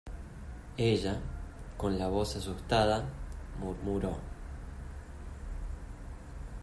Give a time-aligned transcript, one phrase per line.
[0.77, 1.21] ella,
[1.77, 3.07] con la voz asustada,
[3.59, 4.17] murmuró: